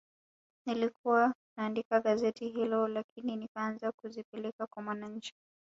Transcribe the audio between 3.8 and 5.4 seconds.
kuzipeleka na Mwananchi